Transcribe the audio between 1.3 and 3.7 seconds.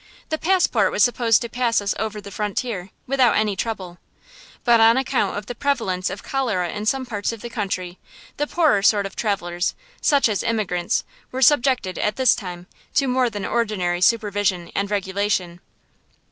to pass us over the frontier without any